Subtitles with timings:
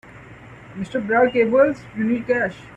[0.73, 1.05] Mr.
[1.05, 2.57] Brad cables you need cash.